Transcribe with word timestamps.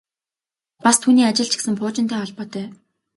Бас 0.85 0.97
түүний 1.03 1.27
ажил 1.27 1.47
ч 1.51 1.53
гэсэн 1.57 1.75
пуужинтай 1.79 2.19
холбоотой. 2.19 2.65